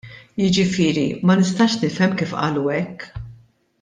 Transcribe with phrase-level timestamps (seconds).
[0.41, 2.99] Jiġifieri ma nistax nifhem kif qalu hekk.